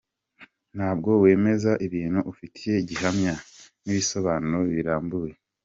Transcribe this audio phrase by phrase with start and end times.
[0.75, 3.33] Ntabwo wemeza ibintu ufitiye gihamya
[3.83, 5.33] n’ibisobanuro birambuye.